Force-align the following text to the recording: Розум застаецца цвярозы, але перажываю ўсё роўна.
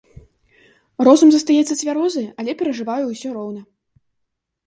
Розум 1.07 1.29
застаецца 1.33 1.75
цвярозы, 1.81 2.23
але 2.43 2.51
перажываю 2.61 3.05
ўсё 3.07 3.29
роўна. 3.37 3.61